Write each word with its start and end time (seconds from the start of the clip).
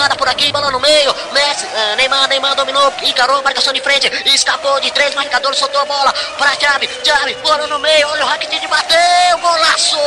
nada 0.00 0.16
por 0.16 0.28
aqui, 0.28 0.50
bola 0.50 0.70
no 0.70 0.80
meio. 0.80 1.14
Messi, 1.32 1.66
uh, 1.66 1.96
Neymar, 1.96 2.26
Neymar 2.28 2.54
dominou, 2.54 2.92
encarou, 3.02 3.42
marcação 3.42 3.72
de 3.72 3.80
frente, 3.80 4.10
escapou 4.26 4.80
de 4.80 4.90
três 4.92 5.14
marcadores, 5.14 5.58
soltou 5.58 5.80
a 5.80 5.84
bola 5.84 6.12
para 6.38 6.58
Chave, 6.58 6.88
Chave, 7.04 7.34
bola 7.36 7.66
no 7.66 7.78
meio, 7.78 8.08
olha 8.08 8.24
o 8.24 8.28
Rakitic 8.28 8.66
bateu, 8.68 9.38
golaço! 9.38 9.98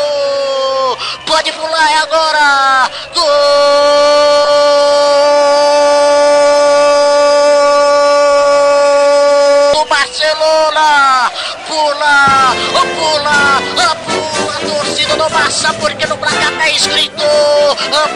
Pode 1.28 1.52
pular, 1.54 1.92
é 1.92 1.98
agora! 1.98 2.92
Gol! 3.14 3.63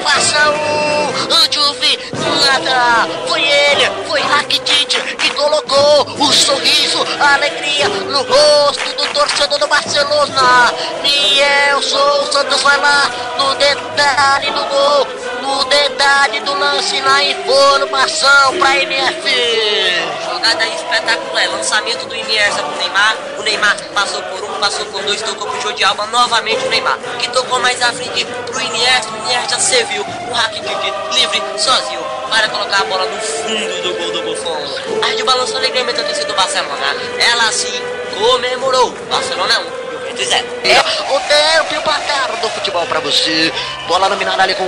Passa 0.04 0.50
o 0.52 1.54
Juve 1.54 2.00
nada. 2.46 3.08
Foi 3.28 3.42
ele 3.42 3.90
foi 4.08 4.22
Rakitic 4.22 5.18
que 5.18 5.30
colocou 5.32 6.08
o 6.20 6.34
sorriso 6.34 7.06
a 7.20 7.34
alegria 7.36 7.88
no 7.88 8.24
rosto 8.24 8.96
do 8.96 9.14
torcedor 9.14 9.60
do 9.60 9.68
Barcelona. 9.68 10.74
Nielson 11.02 12.32
Santos 12.32 12.62
vai 12.62 12.78
lá 12.78 13.12
no 13.38 13.56
detalhe 13.56 14.52
do 14.52 14.64
gol 14.66 15.08
no 15.42 15.64
detalhe 15.66 16.40
do 16.42 16.54
lance 16.54 17.00
na 17.02 17.24
informação 17.24 18.58
pra 18.60 18.78
MF 18.78 20.27
jogada 20.48 20.66
espetacular. 20.68 21.44
É 21.44 21.48
lançamento 21.48 22.08
do 22.08 22.16
Iniesta 22.16 22.64
pro 22.64 22.78
Neymar. 22.78 23.18
O 23.38 23.44
Neymar 23.44 23.78
passou 23.94 24.22
por 24.24 24.44
um, 24.44 24.60
passou 24.60 24.86
por 24.86 25.04
dois, 25.04 25.22
tocou 25.22 25.48
pro 25.48 25.74
de 25.74 25.84
Alba. 25.84 26.06
Novamente 26.08 26.66
o 26.66 26.70
Neymar, 26.70 26.98
que 27.20 27.30
tocou 27.30 27.60
mais 27.60 27.82
à 27.82 27.92
frente 27.92 28.26
pro 28.26 28.62
Iniesta. 28.62 29.12
O 29.12 29.18
Iniesta 29.26 29.60
serviu. 29.60 30.04
O 30.04 30.36
Hakimik 30.36 30.94
livre, 31.14 31.42
sozinho, 31.58 32.04
para 32.30 32.48
colocar 32.50 32.82
a 32.82 32.86
bola 32.86 33.06
no 33.06 33.20
fundo 33.20 33.82
do 33.82 33.94
gol 33.94 34.12
do 34.12 34.22
Buffon. 34.24 35.06
A 35.06 35.16
de 35.16 35.24
balançou 35.24 35.58
alegremente 35.58 36.00
a 36.00 36.04
torcida 36.04 36.28
do 36.28 36.34
Barcelona. 36.34 36.96
Ela 37.20 37.52
sim 37.52 37.82
comemorou. 38.18 38.92
Barcelona 39.10 39.60
1, 39.60 39.92
Juventus 39.92 40.28
0 40.28 40.48
o 41.10 41.20
tempo 41.22 41.74
e 41.74 41.78
o 41.78 41.82
placar 41.82 42.32
do 42.42 42.50
futebol 42.50 42.86
pra 42.88 43.00
você. 43.00 43.54
Bola 43.88 44.10
dominada 44.10 44.44
ali 44.44 44.56
com, 44.56 44.66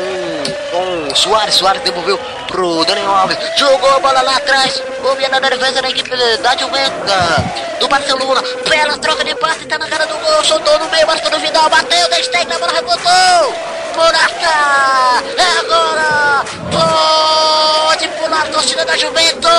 com 0.71 1.15
Soares. 1.15 1.55
Soares 1.55 1.81
devolveu 1.81 2.17
pro 2.47 2.85
Daniel 2.85 3.11
Alves. 3.11 3.37
Jogou 3.57 3.89
a 3.95 3.99
bola 3.99 4.21
lá 4.21 4.37
atrás. 4.37 4.81
Combina 5.01 5.39
da 5.39 5.49
defesa 5.49 5.81
da 5.81 5.89
equipe 5.89 6.09
da 6.37 6.55
Juventus 6.55 7.79
do 7.79 7.87
Barcelona. 7.87 8.43
Bela 8.67 8.97
troca 8.97 9.23
de 9.23 9.35
passe. 9.35 9.65
Tá 9.65 9.77
na 9.77 9.87
cara 9.87 10.05
do 10.05 10.17
gol. 10.17 10.43
Soltou 10.43 10.79
no 10.79 10.89
meio. 10.89 11.07
Marcou 11.07 11.31
no 11.31 11.39
final. 11.39 11.69
Bateu. 11.69 12.09
Destec 12.09 12.51
a 12.51 12.59
bola. 12.59 12.73
Rebotou. 12.73 13.55
Morata. 13.95 15.23
É 15.37 15.59
agora. 15.59 16.45
Pode 16.71 18.07
pular 18.07 18.43
a 18.43 18.45
torcida 18.45 18.85
da 18.85 18.95
Juventus. 18.97 19.58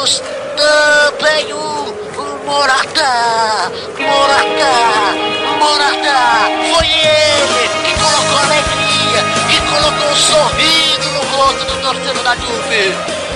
Juventus 0.00 0.22
também 0.56 1.52
1. 1.52 1.70
Morata, 2.46 3.70
Morata, 3.98 4.72
Morata, 5.58 6.18
foi 6.72 6.86
ele 6.86 7.68
que 7.84 7.92
colocou 8.00 8.38
alegria, 8.38 9.22
que 9.48 9.60
colocou 9.68 10.10
um 10.10 10.16
sorriso 10.16 11.10
no 11.10 11.20
rosto 11.36 11.64
do 11.66 11.82
torcedor 11.82 12.22
da 12.24 12.34
Juve. 12.36 13.29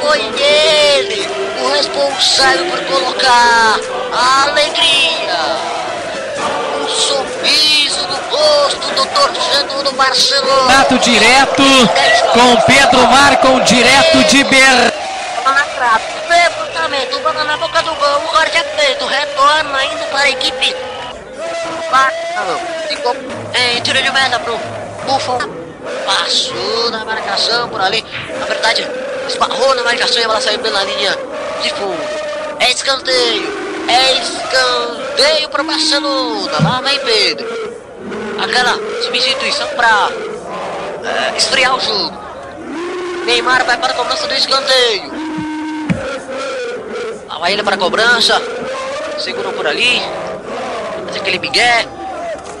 foi 0.00 0.20
ele 0.42 1.28
o 1.62 1.68
responsável 1.70 2.66
por 2.66 2.80
colocar 2.84 3.80
a 4.12 4.42
alegria, 4.44 5.38
um 6.80 6.88
sorriso 6.88 8.02
no 8.06 8.16
rosto 8.36 8.86
do 8.94 9.06
torcedor 9.06 9.82
do 9.82 9.92
Barcelona. 9.92 10.62
Contato 10.62 10.98
direto 10.98 11.64
com 12.32 12.56
Pedro 12.62 13.06
Marcon, 13.08 13.60
direto 13.60 14.24
de 14.24 14.44
Ber. 15.78 16.16
Levantamento, 16.28 17.18
bola 17.20 17.44
na 17.44 17.56
boca 17.56 17.82
do 17.82 17.94
gol, 17.94 18.22
o 18.24 18.34
Jorge 18.34 18.64
feito, 18.76 19.06
retorna 19.06 19.84
indo 19.84 20.10
para 20.10 20.20
a 20.20 20.30
equipe 20.30 20.76
em 23.54 23.80
tiro 23.82 24.02
de 24.02 24.10
meta 24.10 24.38
pro 24.40 24.58
Buffon. 25.06 25.38
Passou 26.04 26.90
na 26.90 27.04
marcação 27.04 27.68
por 27.68 27.80
ali. 27.80 28.04
Na 28.38 28.46
verdade, 28.46 28.86
esbarrou 29.26 29.74
na 29.74 29.82
marcação 29.82 30.18
e 30.18 30.24
ela 30.24 30.40
saiu 30.40 30.58
pela 30.58 30.82
linha 30.84 31.16
de 31.62 31.70
fundo. 31.70 31.98
É 32.60 32.70
escanteio. 32.70 33.66
É 33.88 34.12
escanteio 34.12 35.48
pro 35.48 35.64
Barcelona. 35.64 36.58
Lá 36.62 36.80
vem 36.82 36.98
Pedro. 37.00 37.46
Aquela 38.42 38.78
substituição 39.02 39.68
pra 39.68 40.10
é, 41.04 41.36
esfriar 41.36 41.76
o 41.76 41.80
jogo. 41.80 42.18
Neymar 43.24 43.64
vai 43.64 43.76
para 43.78 43.92
a 43.92 43.96
cobrança 43.96 44.26
do 44.26 44.34
escanteio. 44.34 45.55
Lá 47.38 47.50
ele 47.50 47.62
para 47.62 47.76
a 47.76 47.78
cobrança. 47.78 48.40
Segurou 49.18 49.52
por 49.52 49.66
ali 49.66 50.02
aquele 51.26 51.38
migué. 51.40 51.86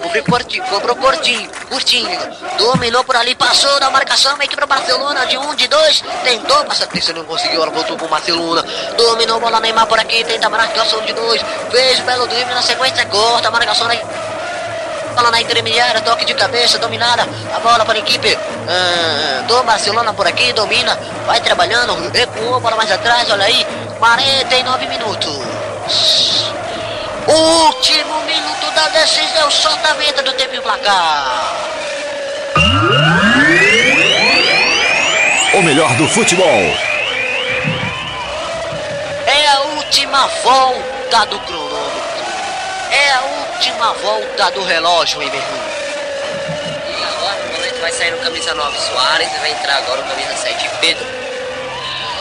Cobriu 0.02 0.24
curtinho, 0.24 0.64
cobrou 0.64 0.96
curtinho, 0.96 1.50
curtinho. 1.68 2.18
Dominou 2.58 3.02
por 3.04 3.16
ali, 3.16 3.34
passou 3.34 3.80
da 3.80 3.90
marcação, 3.90 4.36
equipe 4.42 4.60
do 4.60 4.66
Barcelona 4.66 5.24
de 5.26 5.38
um, 5.38 5.54
de 5.54 5.66
dois. 5.68 6.02
Tentou 6.22 6.64
passar 6.64 6.84
atenção, 6.84 7.14
não 7.14 7.24
conseguiu, 7.24 7.62
ela 7.62 7.70
voltou 7.70 7.96
com 7.96 8.04
o 8.04 8.08
Barcelona. 8.08 8.64
Dominou 8.96 9.40
bola 9.40 9.60
Neymar 9.60 9.86
por 9.86 9.98
aqui, 9.98 10.22
tenta 10.24 10.46
a 10.46 10.50
marcação 10.50 11.00
de 11.02 11.12
dois. 11.12 11.42
Fez 11.70 12.00
belo 12.00 12.26
drible 12.26 12.54
na 12.54 12.62
sequência, 12.62 13.06
corta 13.06 13.48
a 13.48 13.50
marcação 13.50 13.88
aí. 13.88 14.00
Bola 15.14 15.30
na 15.30 15.40
intermediária, 15.40 16.00
toque 16.02 16.24
de 16.24 16.34
cabeça, 16.34 16.78
dominada. 16.78 17.26
A 17.54 17.58
bola 17.60 17.84
para 17.84 17.94
a 17.94 17.98
equipe 17.98 18.32
uh, 18.34 19.42
do 19.44 19.62
Barcelona 19.62 20.12
por 20.12 20.26
aqui, 20.26 20.52
domina. 20.52 20.96
Vai 21.26 21.40
trabalhando, 21.40 21.94
recuou, 22.12 22.60
bola 22.60 22.76
mais 22.76 22.92
atrás, 22.92 23.28
olha 23.30 23.44
aí. 23.44 23.66
49 23.98 24.86
minutos. 24.88 26.52
Último 27.26 28.20
minuto 28.26 28.70
da 28.74 28.88
decisão, 28.88 29.50
solta 29.50 29.90
a 29.90 29.94
venda 29.94 30.22
do 30.22 30.32
tempo 30.34 30.54
e 30.54 30.60
placar. 30.60 31.54
O 35.54 35.62
melhor 35.62 35.94
do 35.94 36.06
futebol. 36.08 36.46
É 39.26 39.48
a 39.48 39.60
última 39.76 40.26
volta 40.44 41.24
do 41.26 41.40
cronômetro. 41.40 42.06
É 42.90 43.12
a 43.12 43.20
última 43.22 43.92
volta 43.94 44.50
do 44.50 44.62
relógio, 44.62 45.22
hein, 45.22 45.30
meu 45.30 45.40
irmão? 45.40 45.60
E 46.86 47.02
agora 47.02 47.36
o 47.48 47.52
momento 47.54 47.80
vai 47.80 47.92
sair 47.92 48.10
no 48.10 48.18
camisa 48.18 48.54
9 48.54 48.78
Soares 48.78 49.28
e 49.34 49.38
vai 49.38 49.50
entrar 49.52 49.76
agora 49.78 50.02
o 50.02 50.04
camisa 50.04 50.36
7 50.36 50.68
Pedro. 50.80 51.25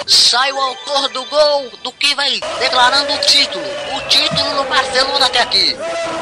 Sai 0.07 0.51
o 0.51 0.61
autor 0.61 1.09
do 1.09 1.25
gol 1.25 1.71
do 1.81 1.91
que 1.93 2.13
vai 2.13 2.39
declarando 2.59 3.11
o 3.11 3.17
título. 3.19 3.65
O 3.95 4.01
título 4.01 4.53
no 4.53 4.63
Barcelona 4.65 5.25
até 5.25 5.39
aqui. 5.39 5.75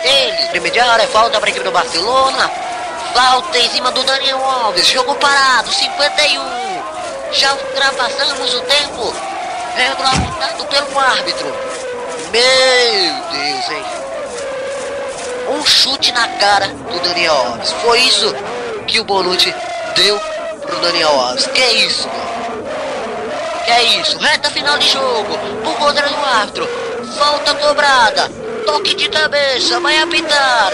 Ele, 0.03 0.44
intermediário, 0.44 1.03
é 1.03 1.07
falta 1.07 1.38
para 1.38 1.50
a 1.50 1.51
equipe 1.51 1.65
do 1.65 1.71
Barcelona. 1.71 2.50
Falta 3.13 3.57
em 3.59 3.69
cima 3.69 3.91
do 3.91 4.01
Daniel 4.03 4.44
Alves. 4.44 4.88
Jogo 4.88 5.13
parado, 5.15 5.69
51. 5.69 6.41
Já 7.33 7.53
ultrapassamos 7.53 8.53
o 8.53 8.62
tempo 8.62 9.13
regulamentado 9.75 10.65
pelo 10.65 11.00
árbitro. 11.00 11.53
Meu 12.31 13.31
Deus, 13.31 13.69
hein? 13.69 13.85
Um 15.50 15.65
chute 15.65 16.13
na 16.13 16.27
cara 16.38 16.68
do 16.68 17.00
Daniel 17.01 17.35
Alves. 17.35 17.74
Foi 17.81 18.00
isso 18.00 18.33
que 18.88 19.01
o 19.01 19.03
Bonucci 19.03 19.53
deu 19.94 20.18
pro 20.62 20.80
Daniel 20.80 21.19
Alves. 21.19 21.47
Que 21.47 21.65
isso, 21.65 22.07
mano? 22.07 22.32
É 23.68 23.83
isso? 24.00 24.18
Reta 24.18 24.50
final 24.50 24.77
de 24.77 24.89
jogo. 24.89 25.38
Por 25.63 25.75
conta 25.77 26.01
do 26.01 26.25
árbitro. 26.25 26.68
Falta 27.18 27.54
cobrada. 27.56 28.30
Toque 28.65 28.95
de 28.95 29.10
cabeça. 29.10 29.80
Vai 29.80 29.98
apitar. 29.98 30.74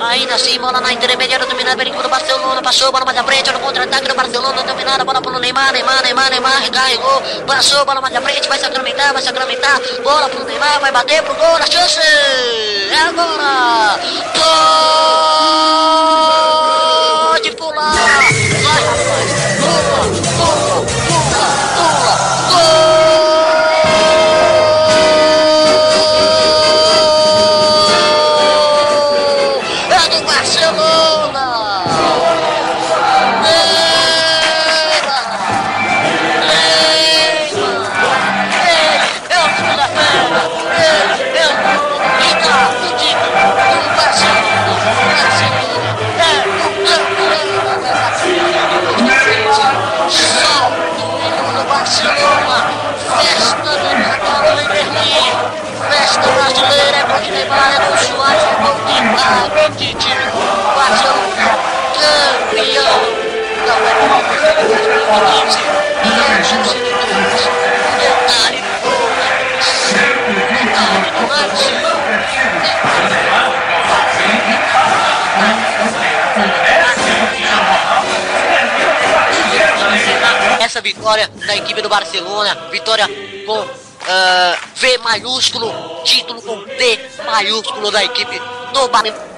Ainda 0.00 0.34
assim, 0.34 0.58
bola 0.58 0.80
na 0.80 0.92
intermediária 0.92 1.46
dominada 1.46 1.82
pelo 1.84 2.08
Barcelona. 2.08 2.60
Passou, 2.60 2.90
bola 2.90 3.04
mais 3.04 3.16
à 3.16 3.24
frente, 3.24 3.50
no 3.52 3.60
contra-ataque 3.60 4.08
do 4.08 4.14
Barcelona. 4.14 4.62
Dominada, 4.62 5.04
bola 5.04 5.22
pro 5.22 5.38
Neymar, 5.38 5.72
Neymar, 5.72 6.02
Neymar, 6.02 6.30
Neymar. 6.30 6.62
Recarregou. 6.62 7.22
Passou, 7.46 7.84
bola 7.84 8.00
mais 8.00 8.14
à 8.14 8.20
frente, 8.20 8.48
vai 8.48 8.58
sacramentar, 8.58 9.12
vai 9.12 9.22
sacramentar. 9.22 9.80
Bola 10.02 10.28
pro 10.28 10.44
Neymar, 10.44 10.80
vai 10.80 10.92
bater 10.92 11.22
pro 11.22 11.34
gol. 11.34 11.56
A 11.56 11.66
chance 11.66 12.00
é 12.00 12.98
agora. 13.08 13.98
Pode 14.34 16.23
essa 80.74 80.80
vitória 80.80 81.28
da 81.46 81.56
equipe 81.56 81.80
do 81.80 81.88
Barcelona, 81.88 82.68
vitória 82.72 83.08
com 83.46 83.64
ah, 84.08 84.58
V 84.74 84.98
maiúsculo, 84.98 85.72
título 86.02 86.42
com 86.42 86.64
T 86.64 87.00
maiúsculo 87.24 87.92
da 87.92 88.02
equipe 88.02 88.36
do 88.72 88.88
Barcelona. 88.88 89.33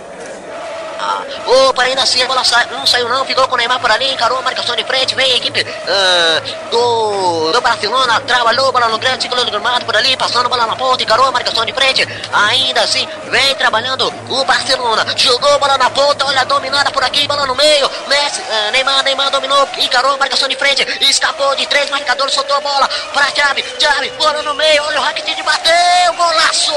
Ah, 0.99 1.23
opa, 1.69 1.83
ainda 1.83 2.03
assim 2.03 2.23
a 2.23 2.27
bola 2.27 2.43
sai, 2.45 2.67
não 2.71 2.87
saiu 2.87 3.09
não, 3.09 3.25
ficou 3.25 3.47
com 3.49 3.55
o 3.55 3.59
Neymar 3.59 3.79
por 3.81 3.91
ali, 3.91 4.13
encarou 4.13 4.39
a 4.39 4.43
marcação 4.43 4.75
de 4.75 4.85
frente, 4.85 5.15
vem 5.15 5.33
a 5.33 5.37
equipe 5.37 5.67
ah, 5.89 6.43
do, 6.71 7.53
do 7.53 7.61
Barcelona, 7.61 8.21
trabalhou 8.21 8.73
bola 8.73 8.89
no 8.89 8.99
grande 8.99 9.23
ciclo 9.23 9.45
do 9.45 9.51
gramado 9.51 9.85
por 9.85 9.97
ali, 9.97 10.17
passando 10.17 10.49
bola 10.49 10.67
na 10.67 10.77
ponta, 10.77 11.03
encarou 11.03 11.27
a 11.27 11.33
marcação 11.33 11.65
de 11.65 11.73
frente, 11.73 12.07
ainda 12.33 12.81
assim 12.81 13.07
vem 13.31 13.55
trabalhando 13.57 14.13
o 14.29 14.45
Barcelona, 14.45 15.07
jogou 15.17 15.59
bola 15.59 15.77
na 15.79 15.91
ponta, 15.91 16.25
olha, 16.27 16.45
dominada 16.45 16.91
por 16.91 17.05
aqui, 17.05 17.27
bola 17.27 17.47
no 17.47 17.55
meio, 17.55 17.91
Messi, 18.09 18.43
ah, 18.51 18.71
Neymar, 18.71 19.03
Neymar 19.05 19.31
dominou, 19.31 19.69
encarou 19.79 20.15
a 20.15 20.17
marcação 20.17 20.49
de 20.49 20.57
frente, 20.57 20.87
escapou 21.03 21.55
de 21.57 21.67
três 21.67 21.91
marcadores, 21.91 22.35
soltou 22.35 22.57
a 22.57 22.61
bola 22.61 22.89
pra 23.13 23.31
Xavi, 23.35 23.65
Xavi, 23.79 24.11
bola 24.19 24.43
no 24.43 24.55
meio, 24.55 24.83
olha 24.85 25.01
o 25.01 25.03
Rakitic 25.03 25.43
bateu, 25.45 26.15
golaço! 26.15 26.73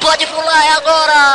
Pode 0.00 0.26
pular, 0.26 0.64
é 0.66 0.72
agora! 0.72 1.27